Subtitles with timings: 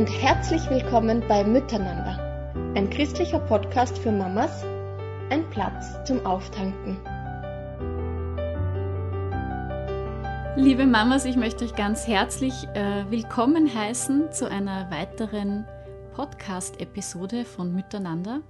[0.00, 4.64] und herzlich willkommen bei Miteinander, ein christlicher Podcast für Mamas,
[5.28, 6.96] ein Platz zum Auftanken.
[10.56, 15.66] Liebe Mamas, ich möchte euch ganz herzlich äh, willkommen heißen zu einer weiteren
[16.14, 18.40] Podcast-Episode von Miteinander.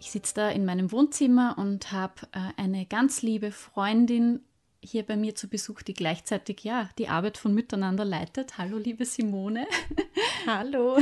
[0.00, 4.40] Ich sitze da in meinem Wohnzimmer und habe äh, eine ganz liebe Freundin
[4.82, 8.58] hier bei mir zu Besuch, die gleichzeitig ja die Arbeit von Miteinander leitet.
[8.58, 9.66] Hallo, liebe Simone.
[10.46, 10.98] Hallo.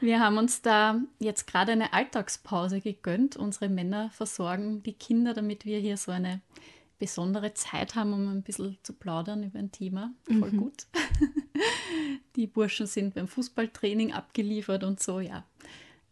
[0.00, 3.36] Wir haben uns da jetzt gerade eine Alltagspause gegönnt.
[3.36, 6.40] Unsere Männer versorgen die Kinder, damit wir hier so eine
[6.98, 10.12] besondere Zeit haben, um ein bisschen zu plaudern über ein Thema.
[10.24, 10.56] Voll mhm.
[10.56, 10.86] gut.
[12.36, 15.44] Die Burschen sind beim Fußballtraining abgeliefert und so, ja.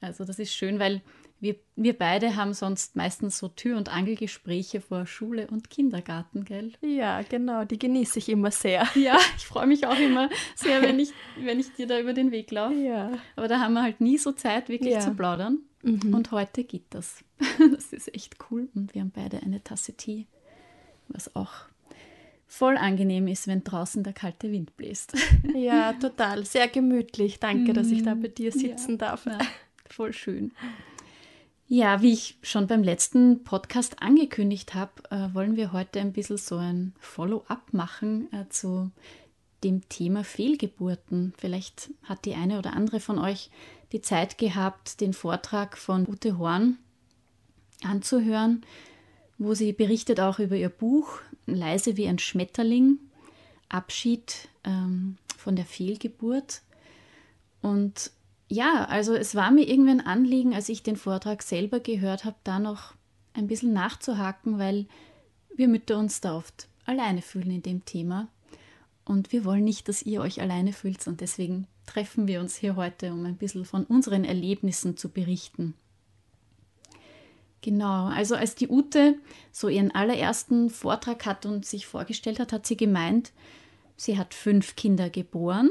[0.00, 1.00] Also das ist schön, weil
[1.40, 6.72] wir, wir beide haben sonst meistens so Tür- und Angelgespräche vor Schule und Kindergarten, gell?
[6.82, 8.86] Ja, genau, die genieße ich immer sehr.
[8.94, 11.12] Ja, ich freue mich auch immer sehr, wenn ich,
[11.42, 12.74] wenn ich dir da über den Weg laufe.
[12.74, 13.12] Ja.
[13.36, 15.00] Aber da haben wir halt nie so Zeit, wirklich ja.
[15.00, 15.60] zu plaudern.
[15.82, 16.14] Mhm.
[16.14, 17.24] Und heute geht das.
[17.72, 18.68] Das ist echt cool.
[18.74, 20.26] Und wir haben beide eine Tasse Tee,
[21.08, 21.52] was auch
[22.46, 25.14] voll angenehm ist, wenn draußen der kalte Wind bläst.
[25.54, 26.44] Ja, total.
[26.44, 27.40] Sehr gemütlich.
[27.40, 28.96] Danke, dass ich da bei dir sitzen ja.
[28.96, 29.26] darf.
[29.26, 29.38] Ja,
[29.88, 30.52] voll schön.
[31.72, 36.36] Ja, wie ich schon beim letzten Podcast angekündigt habe, äh, wollen wir heute ein bisschen
[36.36, 38.90] so ein Follow-up machen äh, zu
[39.62, 41.32] dem Thema Fehlgeburten.
[41.38, 43.50] Vielleicht hat die eine oder andere von euch
[43.92, 46.76] die Zeit gehabt, den Vortrag von Ute Horn
[47.84, 48.66] anzuhören,
[49.38, 52.98] wo sie berichtet auch über ihr Buch Leise wie ein Schmetterling,
[53.68, 56.62] Abschied ähm, von der Fehlgeburt.
[57.62, 58.10] Und
[58.50, 62.36] ja, also es war mir irgendwie ein Anliegen, als ich den Vortrag selber gehört habe,
[62.42, 62.94] da noch
[63.32, 64.86] ein bisschen nachzuhaken, weil
[65.54, 68.28] wir Mütter uns da oft alleine fühlen in dem Thema.
[69.04, 72.74] Und wir wollen nicht, dass ihr euch alleine fühlt und deswegen treffen wir uns hier
[72.74, 75.74] heute, um ein bisschen von unseren Erlebnissen zu berichten.
[77.62, 79.16] Genau, also als die Ute
[79.52, 83.30] so ihren allerersten Vortrag hat und sich vorgestellt hat, hat sie gemeint,
[83.96, 85.70] sie hat fünf Kinder geboren,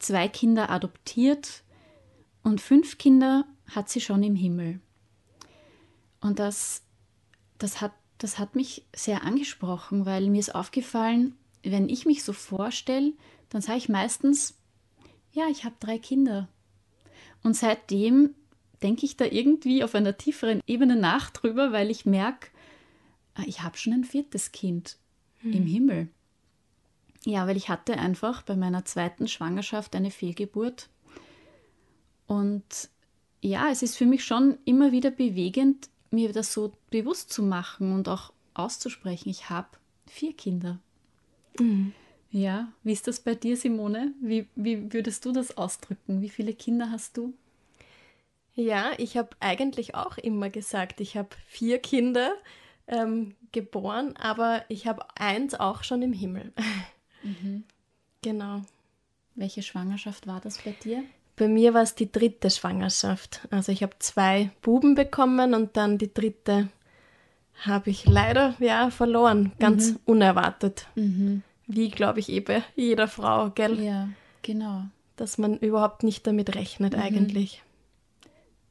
[0.00, 1.62] zwei Kinder adoptiert
[2.46, 4.78] und fünf Kinder hat sie schon im Himmel.
[6.20, 6.84] Und das,
[7.58, 12.32] das, hat, das hat mich sehr angesprochen, weil mir ist aufgefallen, wenn ich mich so
[12.32, 13.14] vorstelle,
[13.48, 14.56] dann sage ich meistens,
[15.32, 16.48] ja, ich habe drei Kinder.
[17.42, 18.36] Und seitdem
[18.80, 22.50] denke ich da irgendwie auf einer tieferen Ebene nach drüber, weil ich merke,
[23.34, 24.98] ah, ich habe schon ein viertes Kind
[25.40, 25.52] hm.
[25.52, 26.08] im Himmel.
[27.24, 30.88] Ja, weil ich hatte einfach bei meiner zweiten Schwangerschaft eine Fehlgeburt
[32.26, 32.90] und
[33.40, 37.92] ja, es ist für mich schon immer wieder bewegend, mir das so bewusst zu machen
[37.92, 39.28] und auch auszusprechen.
[39.28, 39.68] Ich habe
[40.06, 40.78] vier Kinder.
[41.58, 41.92] Mhm.
[42.30, 44.12] Ja, wie ist das bei dir, Simone?
[44.20, 46.20] Wie, wie würdest du das ausdrücken?
[46.20, 47.34] Wie viele Kinder hast du?
[48.54, 52.34] Ja, ich habe eigentlich auch immer gesagt, ich habe vier Kinder
[52.86, 56.52] ähm, geboren, aber ich habe eins auch schon im Himmel.
[57.22, 57.64] Mhm.
[58.22, 58.62] Genau.
[59.36, 61.04] Welche Schwangerschaft war das bei dir?
[61.36, 63.46] Bei mir war es die dritte Schwangerschaft.
[63.50, 66.68] Also ich habe zwei Buben bekommen und dann die dritte
[67.60, 69.98] habe ich leider ja verloren, ganz mhm.
[70.04, 70.86] unerwartet.
[70.94, 71.42] Mhm.
[71.66, 73.82] Wie, glaube ich, eben jeder Frau, gell?
[73.82, 74.08] Ja,
[74.42, 74.84] genau.
[75.16, 77.02] Dass man überhaupt nicht damit rechnet mhm.
[77.02, 77.62] eigentlich.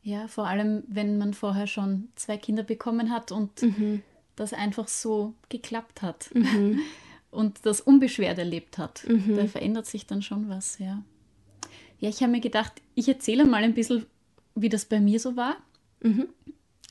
[0.02, 4.03] Ja, vor allem, wenn man vorher schon zwei Kinder bekommen hat und mhm.
[4.36, 6.80] das einfach so geklappt hat mhm.
[7.32, 9.03] und das unbeschwert erlebt hat.
[9.08, 9.36] Mhm.
[9.36, 11.02] Da verändert sich dann schon was, ja.
[12.00, 14.06] Ja, ich habe mir gedacht, ich erzähle mal ein bisschen,
[14.56, 15.58] wie das bei mir so war.
[16.02, 16.28] Mhm.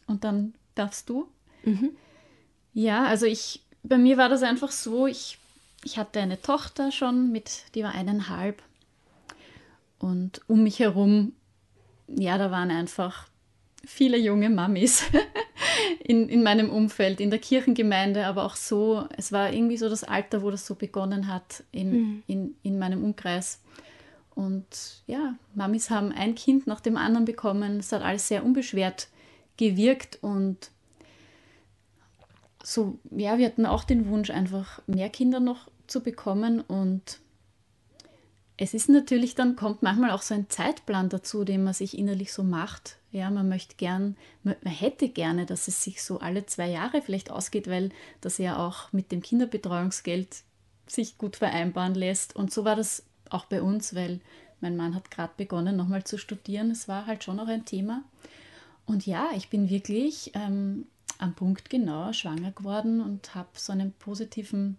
[0.07, 1.29] Und dann darfst du.
[1.65, 1.91] Mhm.
[2.73, 5.39] Ja, also ich, bei mir war das einfach so, ich,
[5.85, 8.63] ich hatte eine Tochter schon mit, die war eineinhalb.
[9.99, 11.33] Und um mich herum,
[12.09, 13.29] ja, da waren einfach
[13.87, 15.05] viele junge Mamis
[16.01, 20.05] in, in meinem Umfeld, in der Kirchengemeinde, aber auch so, es war irgendwie so das
[20.05, 22.23] Alter, wo das so begonnen hat in, mhm.
[22.27, 23.61] in, in meinem Umkreis.
[24.35, 27.79] Und ja, Mamis haben ein Kind nach dem anderen bekommen.
[27.79, 29.09] Es hat alles sehr unbeschwert
[29.57, 30.71] gewirkt und
[32.63, 37.21] so, ja, wir hatten auch den Wunsch, einfach mehr Kinder noch zu bekommen und
[38.57, 42.33] es ist natürlich dann, kommt manchmal auch so ein Zeitplan dazu, den man sich innerlich
[42.33, 42.99] so macht.
[43.11, 47.33] Ja, man möchte gern, man, hätte gerne, dass es sich so alle zwei Jahre vielleicht
[47.33, 47.91] ausgeht, weil
[48.21, 50.43] das ja auch mit dem Kinderbetreuungsgeld
[50.87, 52.37] sich gut vereinbaren lässt.
[52.37, 53.05] Und so war das
[53.35, 54.21] auch bei uns, weil
[54.61, 56.71] mein Mann hat gerade begonnen, nochmal zu studieren.
[56.71, 58.03] Es war halt schon noch ein Thema.
[58.87, 60.87] Und ja, ich bin wirklich ähm,
[61.19, 64.77] am Punkt genau schwanger geworden und habe so einen positiven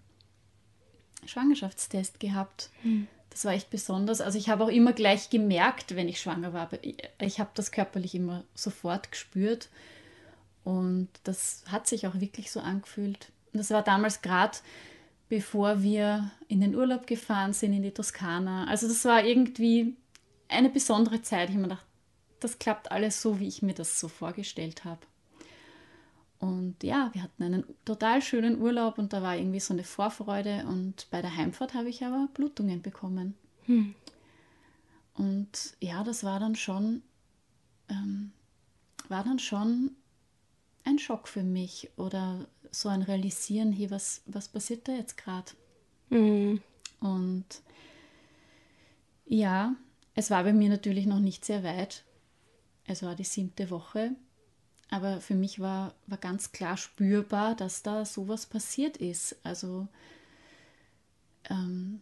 [1.26, 2.70] Schwangerschaftstest gehabt.
[2.82, 3.08] Hm.
[3.30, 4.22] das war echt besonders.
[4.22, 6.70] Also ich habe auch immer gleich gemerkt, wenn ich schwanger war.
[7.20, 9.70] Ich habe das körperlich immer sofort gespürt.
[10.64, 13.32] Und das hat sich auch wirklich so angefühlt.
[13.54, 14.58] Und das war damals gerade,
[15.36, 18.68] bevor wir in den Urlaub gefahren sind, in die Toskana.
[18.68, 19.98] Also das war irgendwie
[20.48, 21.50] eine besondere Zeit.
[21.50, 21.86] Ich habe mir gedacht,
[22.40, 25.02] das klappt alles so, wie ich mir das so vorgestellt habe.
[26.40, 30.66] Und ja, wir hatten einen total schönen Urlaub und da war irgendwie so eine Vorfreude.
[30.70, 33.36] Und bei der Heimfahrt habe ich aber Blutungen bekommen.
[33.66, 33.94] Hm.
[35.16, 37.02] Und ja, das war dann schon,
[37.90, 38.32] ähm,
[39.10, 39.98] war dann schon
[40.86, 42.48] ein Schock für mich oder
[42.80, 45.52] so ein Realisieren, hier, was, was passiert da jetzt gerade?
[46.10, 46.62] Mhm.
[47.00, 47.46] Und
[49.26, 49.76] ja,
[50.14, 52.04] es war bei mir natürlich noch nicht sehr weit.
[52.86, 54.12] Es war die siebte Woche.
[54.90, 59.36] Aber für mich war, war ganz klar spürbar, dass da sowas passiert ist.
[59.44, 59.88] Also
[61.50, 62.02] ähm,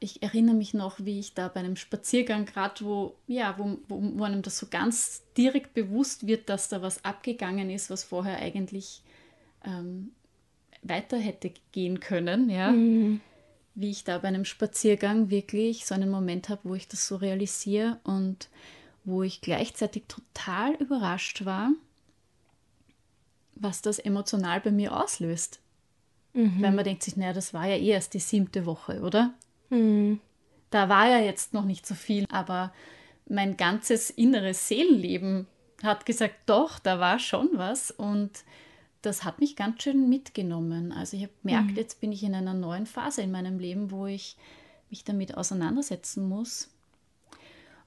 [0.00, 4.18] ich erinnere mich noch, wie ich da bei einem Spaziergang gerade, wo, ja, wo, wo,
[4.18, 8.38] wo, einem das so ganz direkt bewusst wird, dass da was abgegangen ist, was vorher
[8.38, 9.02] eigentlich
[9.64, 10.12] ähm,
[10.82, 12.70] weiter hätte gehen können, ja.
[12.70, 13.20] Mhm.
[13.74, 17.16] Wie ich da bei einem Spaziergang wirklich so einen Moment habe, wo ich das so
[17.16, 18.48] realisiere und
[19.04, 21.70] wo ich gleichzeitig total überrascht war,
[23.54, 25.60] was das emotional bei mir auslöst.
[26.34, 26.60] Mhm.
[26.62, 29.32] Weil man denkt sich, naja, das war ja eh erst die siebte Woche, oder?
[29.70, 30.20] Mhm.
[30.70, 32.72] Da war ja jetzt noch nicht so viel, aber
[33.28, 35.46] mein ganzes inneres Seelenleben
[35.82, 38.44] hat gesagt, doch, da war schon was und
[39.08, 40.92] das hat mich ganz schön mitgenommen.
[40.92, 41.76] Also ich habe gemerkt, mhm.
[41.76, 44.36] jetzt bin ich in einer neuen Phase in meinem Leben, wo ich
[44.90, 46.68] mich damit auseinandersetzen muss.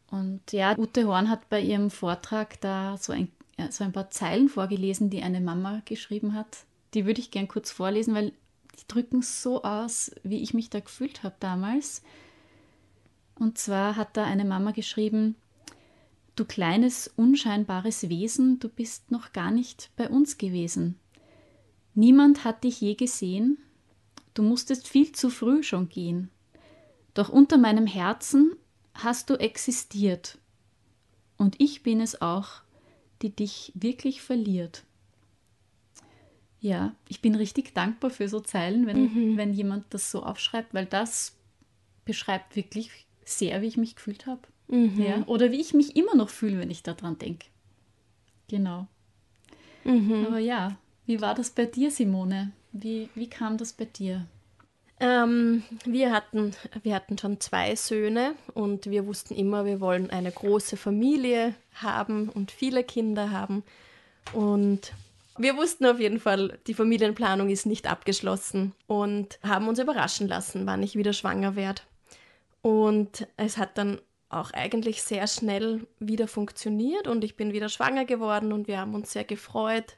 [0.09, 3.29] Und ja, Ute Horn hat bei ihrem Vortrag da so ein,
[3.69, 6.65] so ein paar Zeilen vorgelesen, die eine Mama geschrieben hat.
[6.95, 8.33] Die würde ich gern kurz vorlesen, weil
[8.79, 12.01] die drücken so aus, wie ich mich da gefühlt habe damals.
[13.35, 15.35] Und zwar hat da eine Mama geschrieben,
[16.35, 20.97] Du kleines, unscheinbares Wesen, du bist noch gar nicht bei uns gewesen.
[21.93, 23.57] Niemand hat dich je gesehen,
[24.33, 26.29] du musstest viel zu früh schon gehen.
[27.13, 28.55] Doch unter meinem Herzen
[28.93, 30.37] hast du existiert.
[31.37, 32.61] Und ich bin es auch,
[33.21, 34.83] die dich wirklich verliert.
[36.59, 39.37] Ja, ich bin richtig dankbar für so Zeilen, wenn, mhm.
[39.37, 41.35] wenn jemand das so aufschreibt, weil das
[42.05, 42.91] beschreibt wirklich
[43.25, 44.41] sehr, wie ich mich gefühlt habe.
[44.67, 45.01] Mhm.
[45.01, 47.47] Ja, oder wie ich mich immer noch fühle, wenn ich daran denke.
[48.47, 48.87] Genau.
[49.83, 50.27] Mhm.
[50.27, 50.77] Aber ja,
[51.11, 52.53] wie war das bei dir, Simone?
[52.71, 54.25] Wie, wie kam das bei dir?
[55.01, 60.31] Ähm, wir, hatten, wir hatten schon zwei Söhne und wir wussten immer, wir wollen eine
[60.31, 63.63] große Familie haben und viele Kinder haben.
[64.31, 64.93] Und
[65.37, 70.65] wir wussten auf jeden Fall, die Familienplanung ist nicht abgeschlossen und haben uns überraschen lassen,
[70.65, 71.81] wann ich wieder schwanger werde.
[72.61, 73.99] Und es hat dann
[74.29, 78.95] auch eigentlich sehr schnell wieder funktioniert und ich bin wieder schwanger geworden und wir haben
[78.95, 79.97] uns sehr gefreut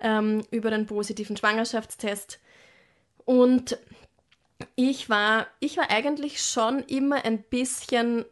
[0.00, 2.40] ähm, über den positiven Schwangerschaftstest.
[3.24, 3.78] Und
[4.76, 8.24] ich war, ich war eigentlich schon immer ein bisschen,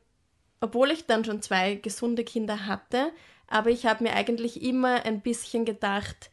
[0.60, 3.12] obwohl ich dann schon zwei gesunde Kinder hatte,
[3.48, 6.30] aber ich habe mir eigentlich immer ein bisschen gedacht,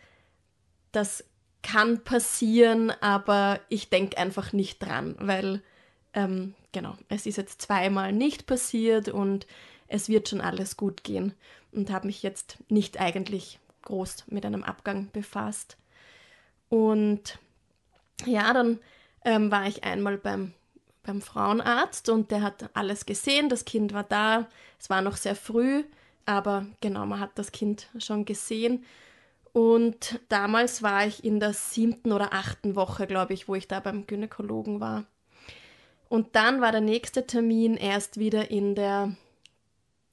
[0.91, 1.23] das
[1.61, 5.61] kann passieren, aber ich denke einfach nicht dran, weil
[6.13, 9.47] ähm, genau, es ist jetzt zweimal nicht passiert und
[9.87, 11.33] es wird schon alles gut gehen
[11.71, 15.77] und habe mich jetzt nicht eigentlich groß mit einem Abgang befasst.
[16.69, 17.39] Und
[18.25, 18.79] ja, dann
[19.23, 20.53] ähm, war ich einmal beim,
[21.03, 24.47] beim Frauenarzt und der hat alles gesehen, das Kind war da,
[24.79, 25.83] es war noch sehr früh
[26.25, 28.85] aber genau, man hat das Kind schon gesehen.
[29.51, 33.79] Und damals war ich in der siebten oder achten Woche, glaube ich, wo ich da
[33.79, 35.05] beim Gynäkologen war.
[36.09, 39.15] Und dann war der nächste Termin erst wieder in der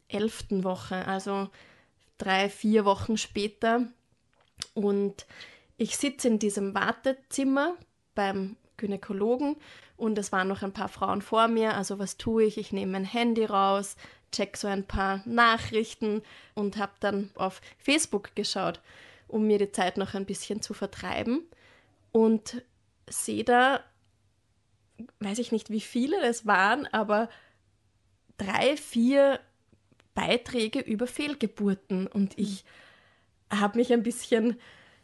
[0.08, 1.48] elften Woche, also
[2.20, 3.86] drei, vier Wochen später.
[4.74, 5.26] Und
[5.76, 7.74] ich sitze in diesem Wartezimmer
[8.14, 9.56] beim Gynäkologen
[9.96, 11.76] und es waren noch ein paar Frauen vor mir.
[11.76, 12.58] Also was tue ich?
[12.58, 13.96] Ich nehme mein Handy raus,
[14.32, 16.22] check so ein paar Nachrichten
[16.54, 18.80] und habe dann auf Facebook geschaut,
[19.28, 21.42] um mir die Zeit noch ein bisschen zu vertreiben.
[22.12, 22.62] Und
[23.08, 23.80] sehe da,
[25.20, 27.28] weiß ich nicht, wie viele das waren, aber
[28.38, 29.40] drei, vier
[30.14, 32.06] Beiträge über Fehlgeburten.
[32.06, 32.64] Und ich
[33.50, 34.58] habe mich ein bisschen,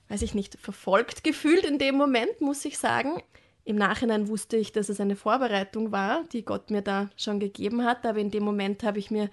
[0.08, 3.22] weiß ich nicht, verfolgt gefühlt in dem Moment, muss ich sagen.
[3.64, 7.84] Im Nachhinein wusste ich, dass es eine Vorbereitung war, die Gott mir da schon gegeben
[7.84, 9.28] hat, aber in dem Moment habe ich mir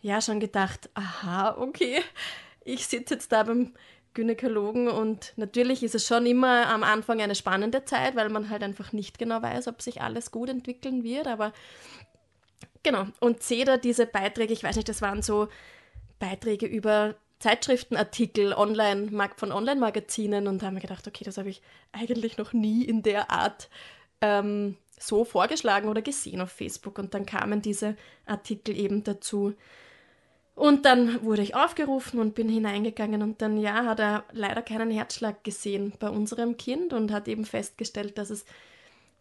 [0.00, 2.00] ja schon gedacht, aha, okay,
[2.64, 3.74] ich sitze jetzt da beim
[4.14, 8.62] Gynäkologen und natürlich ist es schon immer am Anfang eine spannende Zeit, weil man halt
[8.62, 11.52] einfach nicht genau weiß, ob sich alles gut entwickeln wird, aber
[12.86, 13.08] Genau.
[13.18, 15.48] Und sehe da diese Beiträge, ich weiß nicht, das waren so
[16.20, 21.62] Beiträge über Zeitschriftenartikel online, von Online-Magazinen und da haben wir gedacht, okay, das habe ich
[21.90, 23.70] eigentlich noch nie in der Art
[24.20, 27.00] ähm, so vorgeschlagen oder gesehen auf Facebook.
[27.00, 29.54] Und dann kamen diese Artikel eben dazu.
[30.54, 34.92] Und dann wurde ich aufgerufen und bin hineingegangen und dann, ja, hat er leider keinen
[34.92, 38.44] Herzschlag gesehen bei unserem Kind und hat eben festgestellt, dass es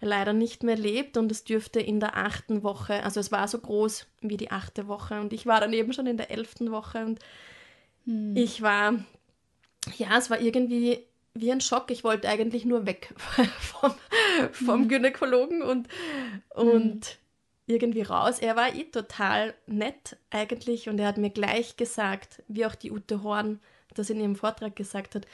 [0.01, 3.59] leider nicht mehr lebt und es dürfte in der achten Woche, also es war so
[3.59, 7.05] groß wie die achte Woche und ich war dann eben schon in der elften Woche
[7.05, 7.19] und
[8.05, 8.35] hm.
[8.35, 8.93] ich war,
[9.97, 11.91] ja, es war irgendwie wie ein Schock.
[11.91, 13.13] Ich wollte eigentlich nur weg
[13.59, 13.93] vom,
[14.51, 14.87] vom hm.
[14.87, 15.87] Gynäkologen und,
[16.49, 17.17] und hm.
[17.67, 18.39] irgendwie raus.
[18.39, 22.91] Er war eh total nett eigentlich und er hat mir gleich gesagt, wie auch die
[22.91, 23.59] Ute Horn
[23.93, 25.25] das in ihrem Vortrag gesagt hat,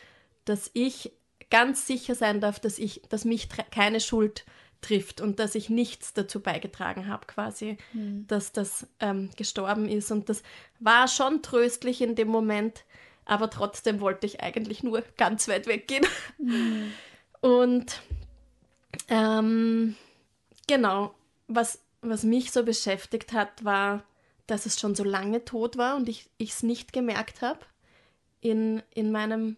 [0.46, 1.12] dass ich
[1.51, 4.46] ganz sicher sein darf, dass ich, dass mich keine Schuld
[4.81, 8.25] trifft und dass ich nichts dazu beigetragen habe, quasi, mhm.
[8.27, 10.12] dass das ähm, gestorben ist.
[10.12, 10.41] Und das
[10.79, 12.84] war schon tröstlich in dem Moment,
[13.25, 16.05] aber trotzdem wollte ich eigentlich nur ganz weit weggehen.
[16.39, 16.91] Mhm.
[17.41, 18.01] Und
[19.08, 19.96] ähm,
[20.67, 21.13] genau,
[21.48, 24.03] was, was mich so beschäftigt hat, war,
[24.48, 27.60] dass es schon so lange tot war und ich es nicht gemerkt habe
[28.41, 29.58] in, in meinem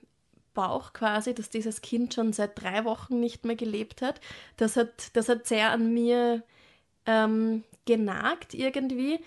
[0.53, 4.21] Bauch quasi, dass dieses Kind schon seit drei Wochen nicht mehr gelebt hat.
[4.57, 6.43] Das hat, das hat sehr an mir
[7.05, 9.19] ähm, genagt irgendwie.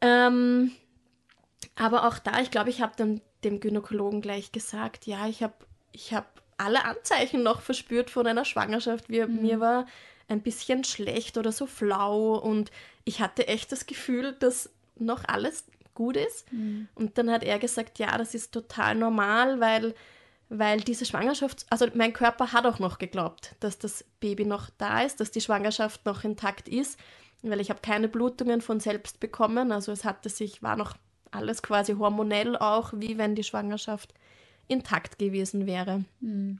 [0.00, 0.72] Ähm,
[1.76, 5.54] aber auch da, ich glaube, ich habe dem, dem Gynäkologen gleich gesagt, ja, ich habe
[5.92, 9.08] ich hab alle Anzeichen noch verspürt von einer Schwangerschaft.
[9.08, 9.42] Wir, mhm.
[9.42, 9.86] Mir war
[10.28, 12.70] ein bisschen schlecht oder so flau und
[13.04, 15.64] ich hatte echt das Gefühl, dass noch alles
[15.94, 16.52] gut ist.
[16.52, 16.88] Mhm.
[16.94, 19.94] Und dann hat er gesagt, ja, das ist total normal, weil
[20.48, 25.02] weil diese Schwangerschaft, also mein Körper hat auch noch geglaubt, dass das Baby noch da
[25.02, 26.98] ist, dass die Schwangerschaft noch intakt ist,
[27.42, 30.94] weil ich habe keine Blutungen von selbst bekommen, also es hatte sich, war noch
[31.30, 34.14] alles quasi hormonell auch, wie wenn die Schwangerschaft
[34.68, 36.04] intakt gewesen wäre.
[36.20, 36.58] Mhm.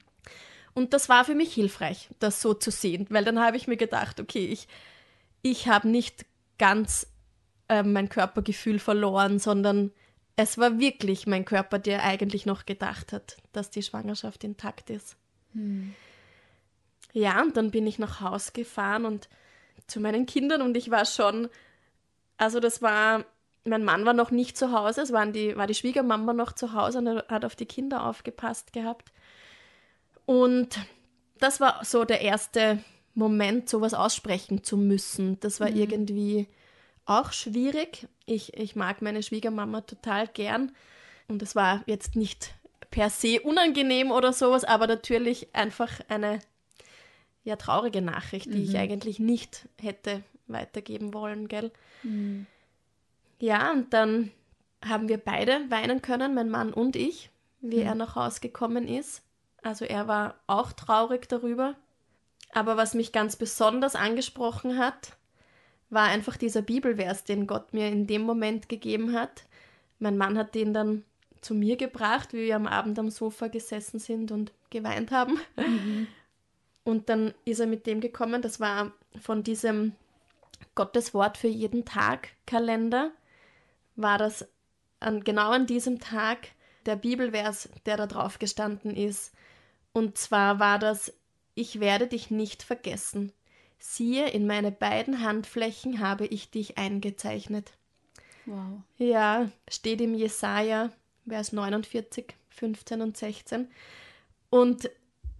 [0.73, 3.77] Und das war für mich hilfreich, das so zu sehen, weil dann habe ich mir
[3.77, 4.67] gedacht, okay, ich,
[5.41, 6.25] ich habe nicht
[6.57, 7.07] ganz
[7.69, 9.91] äh, mein Körpergefühl verloren, sondern
[10.35, 15.15] es war wirklich mein Körper, der eigentlich noch gedacht hat, dass die Schwangerschaft intakt ist.
[15.53, 15.93] Hm.
[17.13, 19.29] Ja, und dann bin ich nach Haus gefahren und
[19.87, 21.47] zu meinen Kindern und ich war schon,
[22.37, 23.23] also das war,
[23.63, 26.73] mein Mann war noch nicht zu Hause, es waren die, war die Schwiegermama noch zu
[26.73, 29.13] Hause und hat auf die Kinder aufgepasst gehabt.
[30.25, 30.77] Und
[31.39, 35.39] das war so der erste Moment, sowas aussprechen zu müssen.
[35.39, 35.77] Das war mhm.
[35.77, 36.47] irgendwie
[37.05, 38.07] auch schwierig.
[38.25, 40.71] Ich, ich mag meine Schwiegermama total gern
[41.27, 42.53] und es war jetzt nicht
[42.91, 46.39] per se unangenehm oder sowas, aber natürlich einfach eine
[47.43, 48.63] ja, traurige Nachricht, die mhm.
[48.63, 51.71] ich eigentlich nicht hätte weitergeben wollen, gell?
[52.03, 52.47] Mhm.
[53.39, 54.31] Ja, und dann
[54.83, 57.29] haben wir beide weinen können, mein Mann und ich,
[57.61, 57.87] wie mhm.
[57.87, 59.21] er nach Hause gekommen ist.
[59.61, 61.75] Also er war auch traurig darüber.
[62.53, 65.17] Aber was mich ganz besonders angesprochen hat,
[65.89, 69.45] war einfach dieser Bibelvers, den Gott mir in dem Moment gegeben hat.
[69.99, 71.03] Mein Mann hat den dann
[71.41, 75.39] zu mir gebracht, wie wir am Abend am Sofa gesessen sind und geweint haben.
[75.57, 76.07] Mhm.
[76.83, 79.93] Und dann ist er mit dem gekommen, das war von diesem
[80.75, 83.11] Gottes Wort für jeden Tag Kalender,
[83.95, 84.47] war das
[84.99, 86.49] an, genau an diesem Tag
[86.85, 89.33] der Bibelvers, der da drauf gestanden ist.
[89.93, 91.13] Und zwar war das,
[91.53, 93.31] ich werde dich nicht vergessen.
[93.87, 97.73] Siehe, in meine beiden Handflächen habe ich dich eingezeichnet.
[98.45, 98.81] Wow.
[98.97, 100.89] Ja, steht im Jesaja,
[101.27, 103.69] Vers 49, 15 und 16.
[104.49, 104.89] Und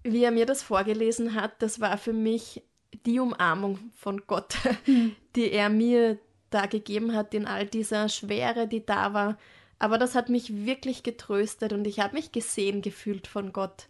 [0.03, 2.61] wie er mir das vorgelesen hat, das war für mich
[3.05, 5.15] die Umarmung von Gott, hm.
[5.35, 6.19] die er mir
[6.51, 9.37] da gegeben hat in all dieser Schwere, die da war.
[9.79, 13.87] Aber das hat mich wirklich getröstet und ich habe mich gesehen gefühlt von Gott.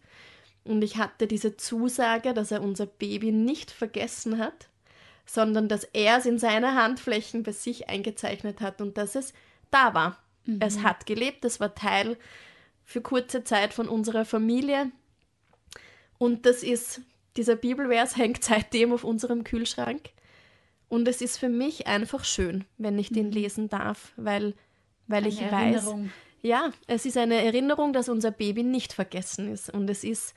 [0.65, 4.67] Und ich hatte diese Zusage, dass er unser Baby nicht vergessen hat,
[5.25, 9.34] sondern dass er es in seine Handflächen bei sich eingezeichnet hat und dass es
[9.69, 10.17] da war.
[10.45, 10.60] Mhm.
[10.62, 12.17] Es hat gelebt, es war Teil
[12.84, 14.91] für kurze Zeit von unserer Familie.
[16.17, 17.01] Und das ist,
[17.38, 20.10] dieser Bibelvers hängt seitdem auf unserem Kühlschrank.
[20.89, 23.34] Und es ist für mich einfach schön, wenn ich den mhm.
[23.34, 24.55] lesen darf, weil,
[25.07, 25.93] weil ich weiß,
[26.41, 29.72] ja, es ist eine Erinnerung, dass unser Baby nicht vergessen ist.
[29.72, 30.36] Und es ist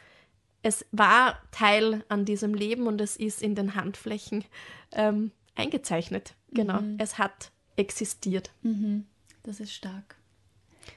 [0.63, 4.45] es war Teil an diesem Leben und es ist in den Handflächen
[4.93, 6.35] ähm, eingezeichnet.
[6.51, 6.97] Genau, mhm.
[6.99, 8.51] es hat existiert.
[8.63, 9.07] Mhm.
[9.43, 10.17] Das ist stark.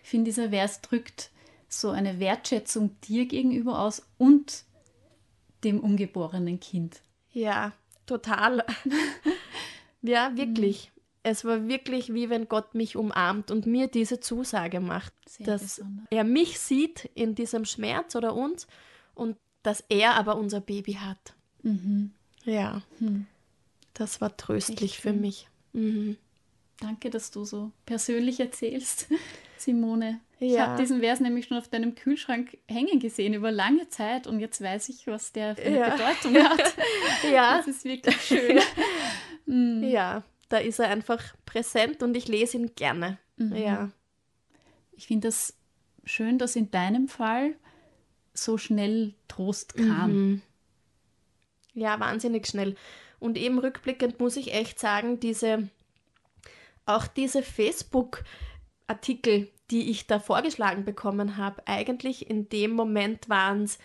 [0.04, 1.32] Ich finde, dieser Vers drückt
[1.68, 4.64] so eine Wertschätzung dir gegenüber aus und
[5.64, 7.02] dem ungeborenen Kind.
[7.32, 7.72] Ja,
[8.06, 8.66] total.
[10.02, 10.92] ja, wirklich.
[11.24, 15.62] es war wirklich wie wenn Gott mich umarmt und mir diese Zusage macht, Sehr dass
[15.62, 16.08] besonders.
[16.10, 18.68] er mich sieht in diesem Schmerz oder uns
[19.14, 21.34] und dass er aber unser Baby hat.
[21.64, 22.12] Mhm.
[22.46, 23.28] Ja, Hm.
[23.94, 25.48] das war tröstlich für mich.
[25.74, 26.18] Mhm.
[26.80, 29.08] Danke, dass du so persönlich erzählst,
[29.58, 30.20] Simone.
[30.40, 30.66] Ich Ja.
[30.70, 34.60] habe diesen Vers nämlich schon auf deinem Kühlschrank hängen gesehen über lange Zeit und jetzt
[34.62, 35.90] weiß ich, was der für eine Ja.
[35.96, 36.74] Bedeutung hat.
[37.32, 38.60] Ja, Das ist wirklich schön.
[39.46, 39.84] Mhm.
[39.90, 43.20] ja, da ist er einfach präsent und ich lese ihn gerne.
[43.38, 43.56] Mhm.
[43.56, 43.92] Ja,
[44.94, 45.54] Ich finde das
[46.04, 47.54] schön, dass in deinem Fall
[48.44, 50.14] so schnell Trost kam.
[50.14, 50.42] Mhm.
[51.74, 52.76] Ja, wahnsinnig schnell.
[53.20, 55.70] Und eben rückblickend muss ich echt sagen, diese,
[56.86, 63.78] auch diese Facebook-Artikel, die ich da vorgeschlagen bekommen habe, eigentlich in dem Moment waren's,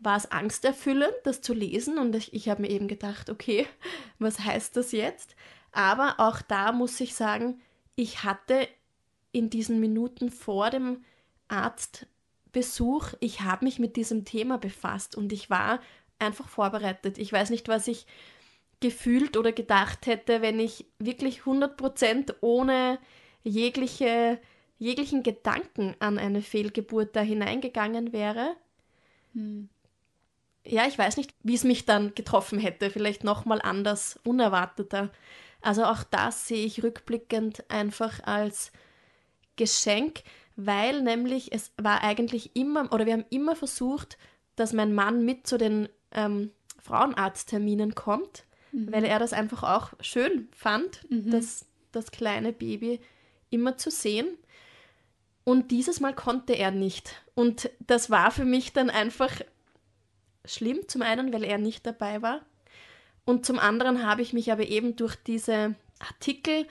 [0.00, 1.98] war es angsterfüllend, das zu lesen.
[1.98, 3.66] Und ich, ich habe mir eben gedacht, okay,
[4.18, 5.36] was heißt das jetzt?
[5.72, 7.60] Aber auch da muss ich sagen,
[7.94, 8.66] ich hatte
[9.32, 11.04] in diesen Minuten vor dem
[12.50, 15.80] Arztbesuch, ich habe mich mit diesem Thema befasst und ich war
[16.18, 17.18] einfach vorbereitet.
[17.18, 18.06] Ich weiß nicht, was ich
[18.80, 22.98] gefühlt oder gedacht hätte, wenn ich wirklich 100% ohne
[23.42, 24.40] jegliche,
[24.78, 28.56] jeglichen Gedanken an eine Fehlgeburt da hineingegangen wäre.
[29.34, 29.68] Hm.
[30.64, 35.10] Ja, ich weiß nicht, wie es mich dann getroffen hätte, vielleicht nochmal anders, unerwarteter.
[35.62, 38.72] Also auch das sehe ich rückblickend einfach als
[39.56, 40.22] Geschenk,
[40.66, 44.18] weil nämlich es war eigentlich immer, oder wir haben immer versucht,
[44.56, 46.50] dass mein Mann mit zu den ähm,
[46.80, 53.00] Frauenarztterminen kommt, weil er das einfach auch schön fand, das, das kleine Baby
[53.50, 54.26] immer zu sehen.
[55.44, 57.22] Und dieses Mal konnte er nicht.
[57.34, 59.40] Und das war für mich dann einfach
[60.44, 62.42] schlimm, zum einen, weil er nicht dabei war.
[63.24, 66.66] Und zum anderen habe ich mich aber eben durch diese Artikel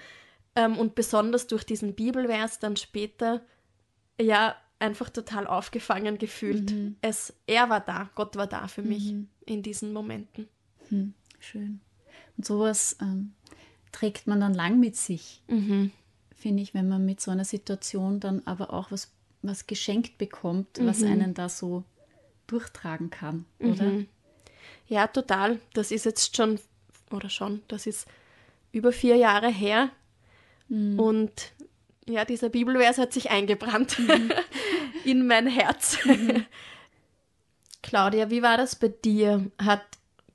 [0.55, 3.41] ähm, und besonders durch diesen Bibelvers dann später
[4.19, 6.73] ja einfach total aufgefangen gefühlt.
[7.01, 9.13] Es, er war da, Gott war da für mich
[9.45, 10.47] in diesen Momenten.
[10.89, 11.13] Hm.
[11.39, 11.81] Schön.
[12.37, 13.33] Und sowas ähm,
[13.91, 15.91] trägt man dann lang mit sich, Mhm.
[16.35, 20.67] finde ich, wenn man mit so einer Situation dann aber auch was, was geschenkt bekommt,
[20.81, 21.83] was einen da so
[22.47, 23.83] durchtragen kann, oder?
[23.83, 24.07] Mhm.
[24.87, 25.59] Ja, total.
[25.73, 26.59] Das ist jetzt schon,
[27.11, 28.07] oder schon, das ist
[28.71, 29.89] über vier Jahre her.
[30.69, 31.31] Und
[32.09, 33.97] ja, dieser Bibelvers hat sich eingebrannt
[35.03, 35.97] in mein Herz.
[37.81, 39.49] Claudia, wie war das bei dir?
[39.57, 39.83] Hat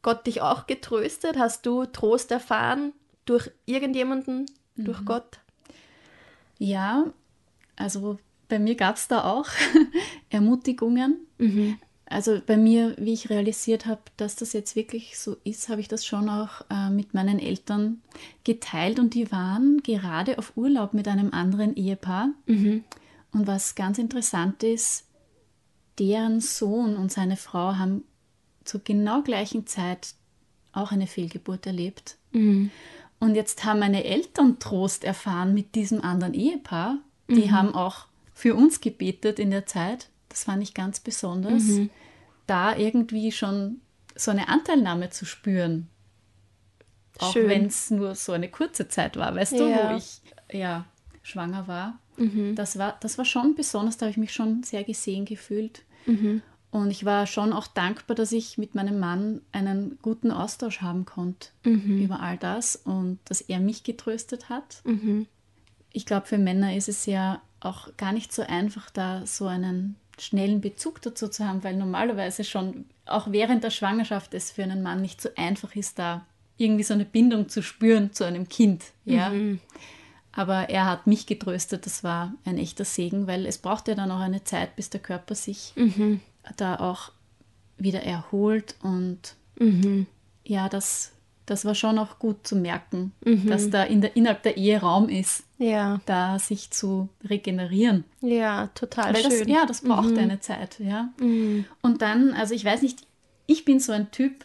[0.02, 1.38] Gott dich auch getröstet?
[1.38, 2.92] Hast du Trost erfahren
[3.24, 5.38] durch irgendjemanden, durch Gott?
[6.58, 7.12] Ja,
[7.76, 9.48] also bei mir gab es da auch
[10.30, 11.26] Ermutigungen.
[12.14, 15.88] Also bei mir, wie ich realisiert habe, dass das jetzt wirklich so ist, habe ich
[15.88, 18.02] das schon auch äh, mit meinen Eltern
[18.44, 22.28] geteilt und die waren gerade auf Urlaub mit einem anderen Ehepaar.
[23.32, 25.06] Und was ganz interessant ist,
[25.98, 28.04] deren Sohn und seine Frau haben
[28.62, 30.14] zur genau gleichen Zeit
[30.72, 32.16] auch eine Fehlgeburt erlebt.
[33.18, 36.98] Und jetzt haben meine Eltern Trost erfahren mit diesem anderen Ehepaar.
[37.28, 40.10] Die haben auch für uns gebetet in der Zeit.
[40.28, 41.64] Das fand ich ganz besonders.
[42.46, 43.80] Da irgendwie schon
[44.14, 45.88] so eine Anteilnahme zu spüren.
[47.18, 49.92] Auch wenn es nur so eine kurze Zeit war, weißt du, Ja.
[49.92, 50.20] wo ich
[50.52, 50.84] ja,
[51.22, 51.98] schwanger war.
[52.54, 52.96] Das, war.
[53.00, 55.82] das war schon besonders, da habe ich mich schon sehr gesehen gefühlt.
[56.70, 61.04] Und ich war schon auch dankbar, dass ich mit meinem Mann einen guten Austausch haben
[61.06, 64.82] konnte über all das und dass er mich getröstet hat.
[65.92, 69.96] Ich glaube, für Männer ist es ja auch gar nicht so einfach, da so einen
[70.18, 74.82] schnellen Bezug dazu zu haben, weil normalerweise schon auch während der Schwangerschaft es für einen
[74.82, 78.84] Mann nicht so einfach ist, da irgendwie so eine Bindung zu spüren zu einem Kind.
[79.04, 79.32] Ja.
[80.32, 84.10] Aber er hat mich getröstet, das war ein echter Segen, weil es braucht ja dann
[84.10, 85.74] auch eine Zeit, bis der Körper sich
[86.56, 87.12] da auch
[87.76, 89.36] wieder erholt und
[90.44, 91.12] ja, das,
[91.46, 93.12] das war schon auch gut zu merken,
[93.46, 98.04] dass da in der, innerhalb der Ehe Raum ist, Ja, da sich zu regenerieren.
[98.20, 99.48] ja, total Weil das, schön.
[99.48, 101.12] ja, das braucht eine Zeit, ja.
[101.20, 103.06] Und dann, also ich weiß nicht,
[103.46, 104.44] ich bin so ein Typ,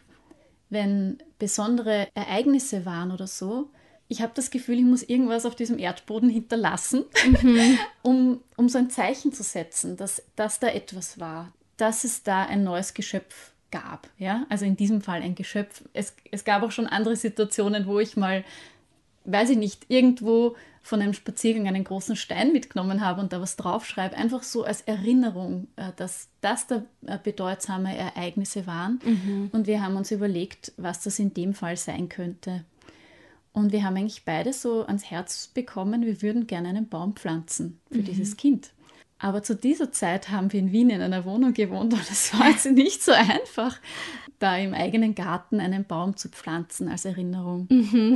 [0.69, 3.69] wenn besondere Ereignisse waren oder so,
[4.11, 7.05] ich habe das Gefühl, ich muss irgendwas auf diesem Erdboden hinterlassen,
[8.01, 12.43] um, um so ein Zeichen zu setzen, dass, dass da etwas war, dass es da
[12.45, 14.09] ein neues Geschöpf gab.
[14.17, 14.47] Ja?
[14.49, 15.83] Also in diesem Fall ein Geschöpf.
[15.93, 18.43] Es, es gab auch schon andere Situationen, wo ich mal,
[19.25, 23.55] weiß ich nicht, irgendwo von einem Spaziergang einen großen Stein mitgenommen habe und da was
[23.55, 28.99] draufschreibe, einfach so als Erinnerung, äh, dass das da äh, bedeutsame Ereignisse waren.
[29.51, 32.63] Und wir haben uns überlegt, was das in dem Fall sein könnte.
[33.51, 37.79] Und wir haben eigentlich beide so ans Herz bekommen, wir würden gerne einen Baum pflanzen
[37.91, 38.05] für mhm.
[38.05, 38.71] dieses Kind.
[39.17, 42.49] Aber zu dieser Zeit haben wir in Wien in einer Wohnung gewohnt und es war
[42.49, 43.77] jetzt nicht so einfach,
[44.39, 47.67] da im eigenen Garten einen Baum zu pflanzen als Erinnerung.
[47.69, 48.15] Mhm.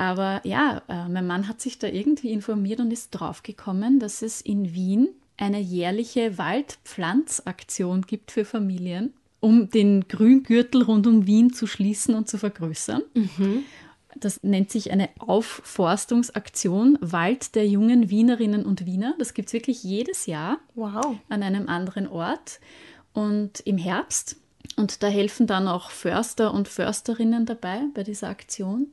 [0.00, 4.40] Aber ja, äh, mein Mann hat sich da irgendwie informiert und ist draufgekommen, dass es
[4.40, 11.66] in Wien eine jährliche Waldpflanzaktion gibt für Familien, um den Grüngürtel rund um Wien zu
[11.66, 13.02] schließen und zu vergrößern.
[13.12, 13.64] Mhm.
[14.16, 19.14] Das nennt sich eine Aufforstungsaktion Wald der jungen Wienerinnen und Wiener.
[19.18, 21.14] Das gibt es wirklich jedes Jahr wow.
[21.28, 22.58] an einem anderen Ort.
[23.12, 24.36] Und im Herbst.
[24.76, 28.86] Und da helfen dann auch Förster und Försterinnen dabei bei dieser Aktion.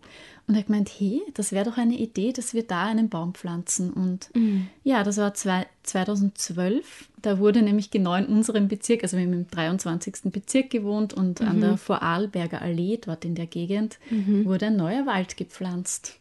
[0.47, 3.33] Und er hat gemeint, hey, das wäre doch eine Idee, dass wir da einen Baum
[3.33, 3.91] pflanzen.
[3.91, 4.69] Und mhm.
[4.83, 7.10] ja, das war zwei, 2012.
[7.21, 10.31] Da wurde nämlich genau in unserem Bezirk, also wir haben im 23.
[10.31, 11.47] Bezirk gewohnt und mhm.
[11.47, 14.45] an der Vorarlberger Allee, dort in der Gegend, mhm.
[14.45, 16.17] wurde ein neuer Wald gepflanzt.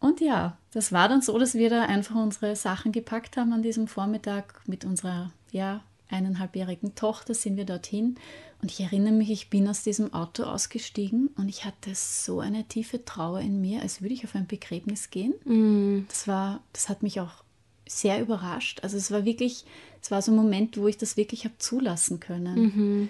[0.00, 3.62] Und ja, das war dann so, dass wir da einfach unsere Sachen gepackt haben an
[3.62, 8.16] diesem Vormittag mit unserer ja, eineinhalbjährigen Tochter sind wir dorthin
[8.62, 12.64] und ich erinnere mich, ich bin aus diesem Auto ausgestiegen und ich hatte so eine
[12.64, 15.34] tiefe Trauer in mir, als würde ich auf ein Begräbnis gehen.
[15.44, 16.06] Mm.
[16.08, 17.42] Das war, das hat mich auch
[17.88, 18.80] sehr überrascht.
[18.82, 19.64] Also es war wirklich,
[20.00, 22.62] es war so ein Moment, wo ich das wirklich habe zulassen können.
[22.62, 23.08] Mhm.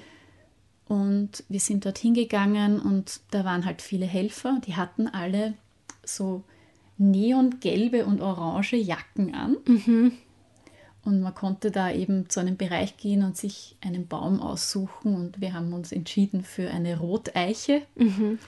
[0.89, 5.55] Und wir sind dorthin gegangen und da waren halt viele Helfer, die hatten alle
[6.05, 6.43] so
[6.99, 9.57] neongelbe und orange Jacken an.
[9.67, 10.13] Mhm.
[11.05, 15.15] Und man konnte da eben zu einem Bereich gehen und sich einen Baum aussuchen.
[15.17, 17.83] Und wir haben uns entschieden für eine Roteiche.
[17.97, 18.39] Mhm.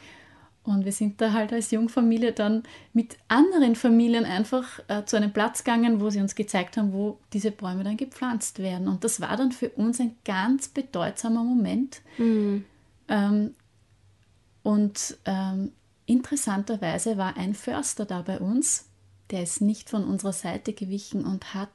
[0.63, 2.63] Und wir sind da halt als Jungfamilie dann
[2.95, 7.19] mit anderen Familien einfach äh, zu einem Platz gegangen, wo sie uns gezeigt haben, wo
[7.35, 8.89] diese Bäume dann gepflanzt werden.
[8.89, 12.01] Und das war dann für uns ein ganz bedeutsamer Moment.
[12.17, 12.65] Mhm.
[13.09, 13.55] Ähm,
[14.63, 15.73] und ähm,
[16.07, 18.87] interessanterweise war ein Förster da bei uns,
[19.31, 21.69] der ist nicht von unserer Seite gewichen und hat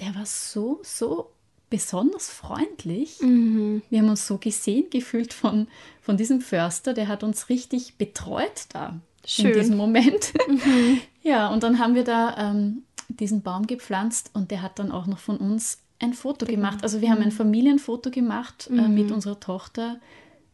[0.00, 1.30] der war so, so
[1.70, 3.20] besonders freundlich.
[3.20, 3.82] Mhm.
[3.90, 5.68] Wir haben uns so gesehen gefühlt von,
[6.00, 9.46] von diesem Förster, der hat uns richtig betreut da Schön.
[9.46, 10.32] in diesem Moment.
[10.48, 11.00] Mhm.
[11.22, 15.06] ja, und dann haben wir da ähm, diesen Baum gepflanzt und der hat dann auch
[15.06, 16.56] noch von uns ein Foto genau.
[16.56, 16.78] gemacht.
[16.82, 17.32] Also wir haben ein mhm.
[17.32, 19.14] Familienfoto gemacht äh, mit mhm.
[19.14, 20.00] unserer Tochter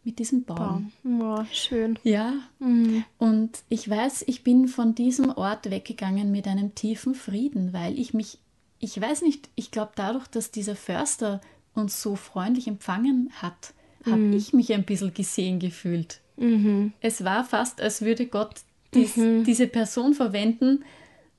[0.04, 0.92] mit diesem Baum.
[1.02, 1.22] Baum.
[1.22, 1.98] Oh, schön.
[2.02, 2.34] Ja.
[2.58, 3.04] Mhm.
[3.18, 8.12] Und ich weiß, ich bin von diesem Ort weggegangen mit einem tiefen Frieden, weil ich
[8.12, 8.38] mich
[8.84, 11.40] ich weiß nicht, ich glaube dadurch, dass dieser Förster
[11.74, 13.72] uns so freundlich empfangen hat,
[14.04, 14.32] habe mhm.
[14.34, 16.20] ich mich ein bisschen gesehen gefühlt.
[16.36, 16.92] Mhm.
[17.00, 18.60] Es war fast, als würde Gott
[18.92, 19.44] dies, mhm.
[19.44, 20.84] diese Person verwenden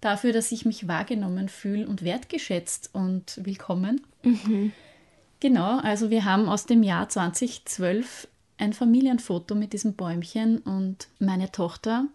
[0.01, 4.01] dafür, dass ich mich wahrgenommen fühle und wertgeschätzt und willkommen.
[4.23, 4.71] Mhm.
[5.39, 8.27] Genau, also wir haben aus dem Jahr 2012
[8.57, 12.07] ein Familienfoto mit diesem Bäumchen und meine Tochter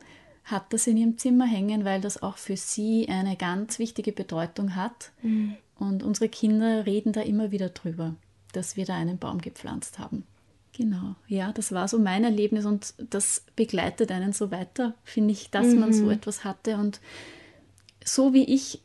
[0.50, 4.74] hat das in ihrem Zimmer hängen, weil das auch für sie eine ganz wichtige Bedeutung
[4.74, 5.12] hat.
[5.22, 5.56] Mhm.
[5.78, 8.14] Und unsere Kinder reden da immer wieder drüber,
[8.52, 10.24] dass wir da einen Baum gepflanzt haben.
[10.72, 15.50] Genau, ja, das war so mein Erlebnis und das begleitet einen so weiter, finde ich,
[15.50, 15.80] dass mhm.
[15.80, 16.12] man so mhm.
[16.12, 16.76] etwas hatte.
[16.76, 17.00] Und
[18.04, 18.80] so wie ich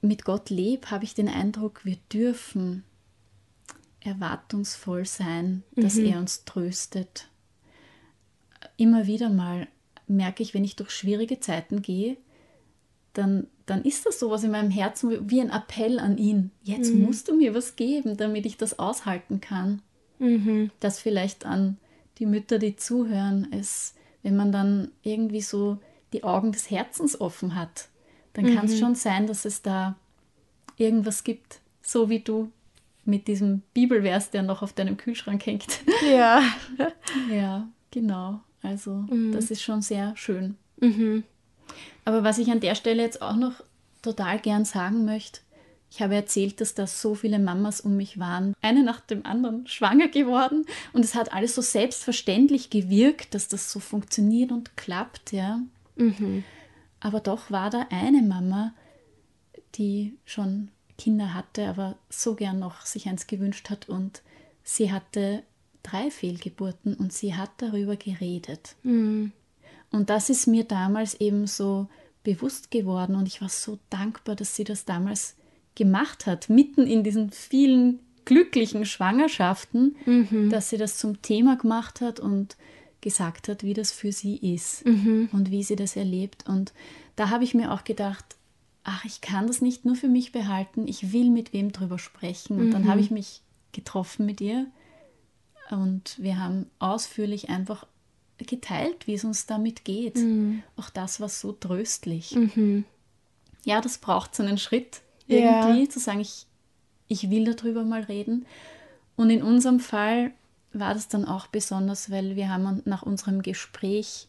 [0.00, 2.84] mit Gott lebe, habe ich den Eindruck, wir dürfen
[4.00, 6.06] erwartungsvoll sein, dass mhm.
[6.06, 7.28] er uns tröstet.
[8.76, 9.68] Immer wieder mal
[10.08, 12.16] merke ich, wenn ich durch schwierige Zeiten gehe,
[13.12, 16.50] dann, dann ist das sowas in meinem Herzen wie ein Appell an ihn.
[16.62, 17.02] Jetzt mhm.
[17.02, 19.82] musst du mir was geben, damit ich das aushalten kann.
[20.18, 20.70] Mhm.
[20.80, 21.78] Das vielleicht an
[22.18, 25.78] die Mütter, die zuhören, ist, wenn man dann irgendwie so
[26.12, 27.88] die Augen des Herzens offen hat,
[28.32, 28.54] dann mhm.
[28.54, 29.96] kann es schon sein, dass es da
[30.76, 32.50] irgendwas gibt, so wie du
[33.04, 35.80] mit diesem Bibelvers, der noch auf deinem Kühlschrank hängt.
[36.08, 36.42] Ja.
[37.32, 38.40] ja, genau.
[38.62, 39.32] Also mhm.
[39.32, 40.56] das ist schon sehr schön.
[40.80, 41.24] Mhm.
[42.04, 43.62] Aber was ich an der Stelle jetzt auch noch
[44.02, 45.40] total gern sagen möchte,
[45.90, 49.66] ich habe erzählt, dass da so viele Mamas um mich waren, eine nach dem anderen
[49.66, 55.32] schwanger geworden und es hat alles so selbstverständlich gewirkt, dass das so funktioniert und klappt,
[55.32, 55.60] ja.
[55.96, 56.44] Mhm.
[57.00, 58.74] Aber doch war da eine Mama,
[59.76, 60.68] die schon
[60.98, 64.22] Kinder hatte, aber so gern noch sich eins gewünscht hat und
[64.64, 65.42] sie hatte
[65.82, 68.76] drei Fehlgeburten und sie hat darüber geredet.
[68.82, 69.32] Mhm.
[69.90, 71.88] Und das ist mir damals eben so
[72.22, 75.36] bewusst geworden und ich war so dankbar, dass sie das damals
[75.74, 80.50] gemacht hat, mitten in diesen vielen glücklichen Schwangerschaften, mhm.
[80.50, 82.56] dass sie das zum Thema gemacht hat und
[83.00, 85.30] gesagt hat, wie das für sie ist mhm.
[85.32, 86.44] und wie sie das erlebt.
[86.46, 86.72] Und
[87.16, 88.36] da habe ich mir auch gedacht,
[88.84, 92.58] ach, ich kann das nicht nur für mich behalten, ich will mit wem drüber sprechen.
[92.58, 93.04] Und dann habe mhm.
[93.04, 94.66] ich mich getroffen mit ihr
[95.70, 97.86] und wir haben ausführlich einfach
[98.38, 100.16] geteilt, wie es uns damit geht.
[100.16, 100.62] Mhm.
[100.76, 102.34] Auch das war so tröstlich.
[102.34, 102.84] Mhm.
[103.64, 105.90] Ja, das braucht so einen Schritt irgendwie, ja.
[105.90, 106.46] zu sagen, ich,
[107.08, 108.46] ich will darüber mal reden.
[109.16, 110.30] Und in unserem Fall
[110.72, 114.28] war das dann auch besonders, weil wir haben nach unserem Gespräch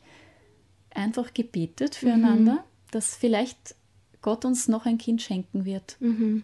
[0.93, 2.91] einfach gebetet füreinander, mhm.
[2.91, 3.75] dass vielleicht
[4.21, 5.97] Gott uns noch ein Kind schenken wird.
[5.99, 6.43] Mhm.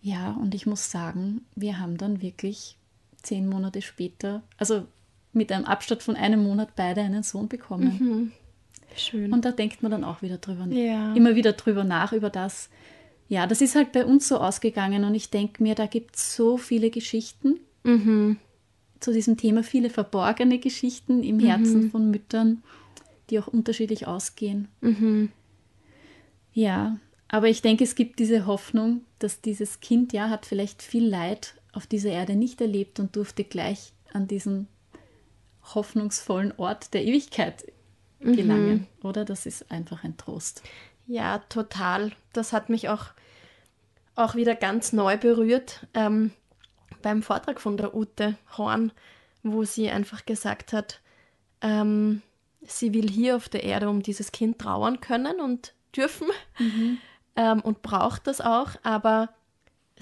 [0.00, 2.76] Ja, und ich muss sagen, wir haben dann wirklich
[3.22, 4.86] zehn Monate später, also
[5.32, 7.98] mit einem Abstand von einem Monat beide einen Sohn bekommen.
[7.98, 8.32] Mhm.
[8.96, 9.32] Schön.
[9.32, 11.14] Und da denkt man dann auch wieder drüber, ja.
[11.14, 12.68] immer wieder drüber nach, über das.
[13.28, 16.36] Ja, das ist halt bei uns so ausgegangen und ich denke mir, da gibt es
[16.36, 18.36] so viele Geschichten mhm.
[19.00, 21.90] zu diesem Thema, viele verborgene Geschichten im Herzen mhm.
[21.90, 22.62] von Müttern,
[23.30, 24.68] die auch unterschiedlich ausgehen.
[24.82, 25.30] Mhm.
[26.52, 31.06] Ja, aber ich denke, es gibt diese Hoffnung, dass dieses Kind ja hat vielleicht viel
[31.06, 34.68] Leid auf dieser Erde nicht erlebt und durfte gleich an diesen
[35.74, 37.64] hoffnungsvollen Ort der Ewigkeit
[38.20, 38.36] mhm.
[38.36, 39.06] gelangen, mhm.
[39.06, 39.24] oder?
[39.24, 40.62] Das ist einfach ein Trost.
[41.06, 42.12] Ja, total.
[42.32, 43.06] Das hat mich auch,
[44.14, 46.32] auch wieder ganz neu berührt ähm,
[47.00, 48.92] beim Vortrag von der Ute Horn,
[49.42, 51.00] wo sie einfach gesagt hat,
[51.60, 52.22] ähm,
[52.60, 56.98] sie will hier auf der Erde um dieses Kind trauern können und dürfen mhm.
[57.36, 59.30] ähm, und braucht das auch, aber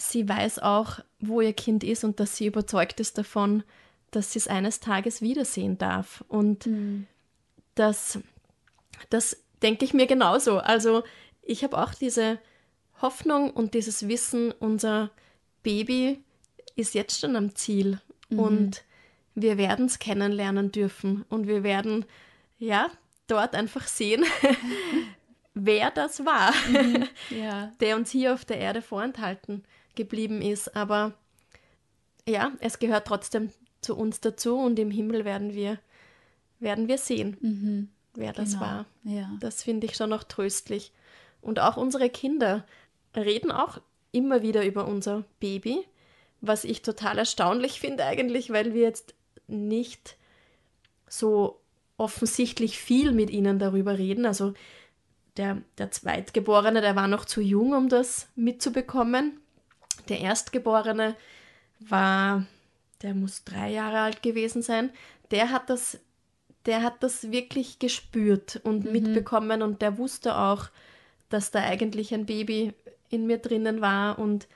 [0.01, 3.63] sie weiß auch, wo ihr Kind ist und dass sie überzeugt ist davon,
[4.11, 6.25] dass sie es eines Tages wiedersehen darf.
[6.29, 7.07] Und mhm.
[7.75, 8.19] das,
[9.11, 10.59] das denke ich mir genauso.
[10.59, 11.05] Also
[11.43, 12.39] ich habe auch diese
[13.01, 15.11] Hoffnung und dieses Wissen, unser
[15.63, 16.23] Baby
[16.77, 18.39] ist jetzt schon am Ziel mhm.
[18.39, 18.85] und
[19.35, 22.05] wir werden es kennenlernen dürfen und wir werden
[22.59, 22.91] ja
[23.27, 24.25] dort einfach sehen,
[25.55, 27.73] wer das war, mhm, ja.
[27.81, 29.65] der uns hier auf der Erde vorenthalten
[30.01, 30.75] geblieben ist.
[30.75, 31.13] Aber
[32.27, 35.79] ja, es gehört trotzdem zu uns dazu und im Himmel werden wir,
[36.59, 38.63] werden wir sehen, mhm, wer das genau.
[38.63, 38.87] war.
[39.05, 39.31] Ja.
[39.41, 40.93] Das finde ich schon noch tröstlich.
[41.41, 42.67] Und auch unsere Kinder
[43.15, 43.81] reden auch
[44.13, 45.85] immer wieder über unser Baby,
[46.41, 49.15] was ich total erstaunlich finde eigentlich, weil wir jetzt
[49.47, 50.17] nicht
[51.09, 51.61] so
[51.97, 54.25] offensichtlich viel mit ihnen darüber reden.
[54.27, 54.55] Also
[55.37, 59.41] der, der Zweitgeborene, der war noch zu jung, um das mitzubekommen.
[60.11, 61.17] Der Erstgeborene
[61.79, 62.45] war,
[63.03, 64.91] der muss drei Jahre alt gewesen sein.
[65.31, 65.99] Der hat das,
[66.67, 68.93] der hat das wirklich gespürt und mhm.
[68.93, 70.69] mitbekommen und der wusste auch,
[71.31, 72.75] dass da eigentlich ein Baby
[73.09, 74.47] in mir drinnen war und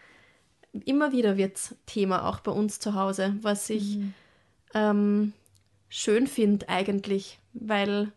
[0.85, 4.15] immer wieder wird es Thema auch bei uns zu Hause, was ich mhm.
[4.75, 5.33] ähm,
[5.89, 8.13] schön finde eigentlich, weil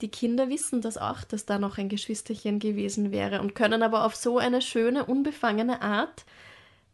[0.00, 4.04] die Kinder wissen das auch, dass da noch ein Geschwisterchen gewesen wäre und können aber
[4.04, 6.24] auf so eine schöne, unbefangene Art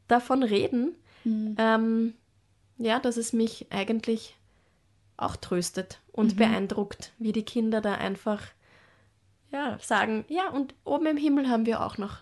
[0.09, 1.57] davon reden, mhm.
[1.59, 2.15] ähm,
[2.79, 4.37] ja, dass es mich eigentlich
[5.17, 6.39] auch tröstet und mhm.
[6.39, 8.43] beeindruckt, wie die Kinder da einfach
[9.53, 12.19] ja, sagen, ja, und oben im Himmel haben wir auch noch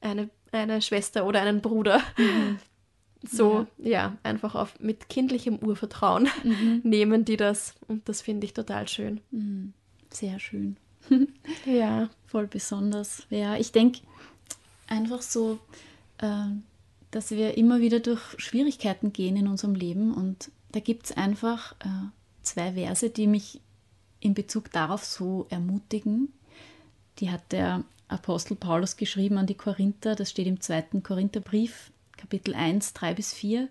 [0.00, 2.00] eine, eine Schwester oder einen Bruder.
[2.16, 2.58] Mhm.
[3.24, 3.88] So, ja.
[3.88, 6.80] ja, einfach auf, mit kindlichem Urvertrauen mhm.
[6.82, 9.20] nehmen die das und das finde ich total schön.
[10.12, 10.76] Sehr schön.
[11.66, 12.08] ja.
[12.26, 13.26] Voll besonders.
[13.30, 14.00] Ja, ich denke
[14.86, 15.58] einfach so,
[16.18, 16.46] äh,
[17.10, 21.72] dass wir immer wieder durch Schwierigkeiten gehen in unserem Leben und da gibt es einfach
[21.80, 22.08] äh,
[22.42, 23.60] zwei Verse, die mich
[24.20, 26.32] in Bezug darauf so ermutigen.
[27.18, 32.54] Die hat der Apostel Paulus geschrieben an die Korinther, das steht im zweiten Korintherbrief, Kapitel
[32.54, 33.68] 1, 3 bis 4.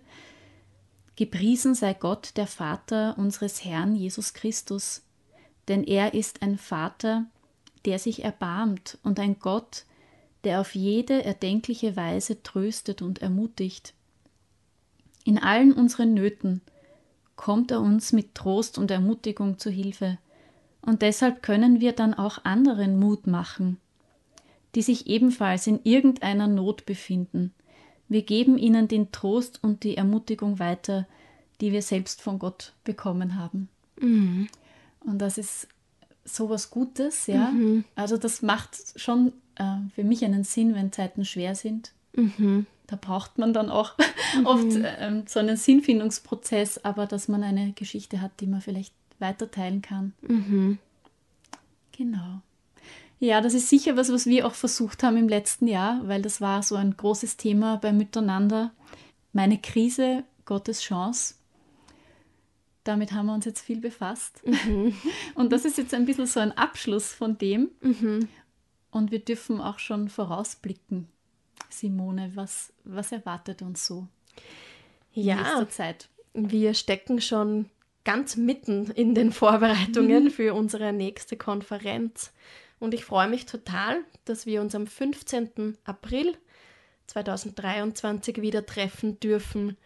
[1.16, 5.02] Gepriesen sei Gott, der Vater unseres Herrn Jesus Christus,
[5.68, 7.26] denn er ist ein Vater,
[7.84, 9.84] der sich erbarmt und ein Gott,
[10.44, 13.94] der auf jede erdenkliche Weise tröstet und ermutigt.
[15.24, 16.62] In allen unseren Nöten
[17.36, 20.18] kommt er uns mit Trost und Ermutigung zu Hilfe,
[20.84, 23.78] und deshalb können wir dann auch anderen Mut machen,
[24.74, 27.54] die sich ebenfalls in irgendeiner Not befinden.
[28.08, 31.06] Wir geben ihnen den Trost und die Ermutigung weiter,
[31.60, 33.68] die wir selbst von Gott bekommen haben.
[34.00, 34.48] Mhm.
[35.04, 35.68] Und das ist
[36.24, 37.50] sowas Gutes, ja.
[37.50, 37.84] Mhm.
[37.94, 41.92] Also das macht schon äh, für mich einen Sinn, wenn Zeiten schwer sind.
[42.14, 42.66] Mhm.
[42.86, 43.96] Da braucht man dann auch
[44.38, 44.46] mhm.
[44.46, 49.50] oft äh, so einen Sinnfindungsprozess, aber dass man eine Geschichte hat, die man vielleicht weiter
[49.50, 50.12] teilen kann.
[50.22, 50.78] Mhm.
[51.92, 52.40] Genau.
[53.18, 56.40] Ja, das ist sicher was, was wir auch versucht haben im letzten Jahr, weil das
[56.40, 58.72] war so ein großes Thema bei Miteinander.
[59.32, 61.36] Meine Krise, Gottes Chance
[62.84, 64.42] damit haben wir uns jetzt viel befasst.
[64.46, 64.94] Mhm.
[65.34, 67.70] Und das ist jetzt ein bisschen so ein Abschluss von dem.
[67.80, 68.28] Mhm.
[68.90, 71.08] Und wir dürfen auch schon vorausblicken.
[71.70, 74.06] Simone, was, was erwartet uns so
[75.14, 76.08] in ja, nächster Zeit?
[76.34, 77.70] Wir stecken schon
[78.04, 80.30] ganz mitten in den Vorbereitungen mhm.
[80.30, 82.32] für unsere nächste Konferenz.
[82.78, 85.78] Und ich freue mich total, dass wir uns am 15.
[85.84, 86.36] April
[87.06, 89.76] 2023 wieder treffen dürfen.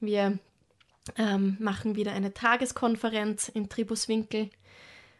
[0.00, 0.38] Wir
[1.16, 4.50] ähm, machen wieder eine Tageskonferenz in Tribuswinkel.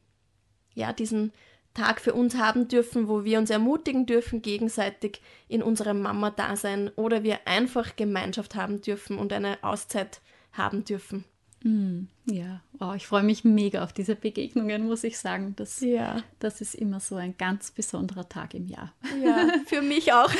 [0.75, 1.33] ja, diesen
[1.73, 7.23] Tag für uns haben dürfen, wo wir uns ermutigen dürfen, gegenseitig in unserem Mama-Dasein oder
[7.23, 11.23] wir einfach Gemeinschaft haben dürfen und eine Auszeit haben dürfen.
[11.63, 12.50] Mm, ja,
[12.81, 15.53] wow, ich freue mich mega auf diese Begegnungen, muss ich sagen.
[15.55, 16.23] Das, ja.
[16.39, 18.91] das ist immer so ein ganz besonderer Tag im Jahr.
[19.23, 20.31] Ja, für mich auch.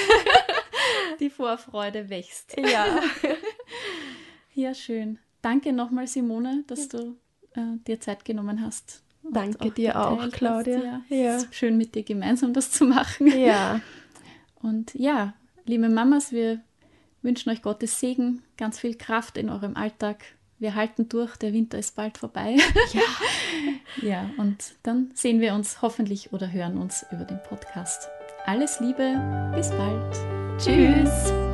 [1.20, 2.56] Die Vorfreude wächst.
[2.58, 3.00] Ja.
[4.54, 5.18] Ja, schön.
[5.42, 7.16] Danke nochmal, Simone, dass du
[7.54, 11.02] äh, dir Zeit genommen hast, Danke auch dir auch, Claudia.
[11.08, 11.40] Ja, ja.
[11.52, 13.28] schön mit dir gemeinsam das zu machen.
[13.28, 13.80] Ja.
[14.62, 16.60] Und ja, liebe Mamas, wir
[17.22, 20.26] wünschen euch Gottes Segen, ganz viel Kraft in eurem Alltag.
[20.62, 22.56] Wir halten durch, der Winter ist bald vorbei.
[22.94, 23.02] Ja.
[24.08, 28.08] ja, und dann sehen wir uns hoffentlich oder hören uns über den Podcast.
[28.46, 29.20] Alles Liebe,
[29.56, 30.60] bis bald.
[30.60, 31.51] Tschüss.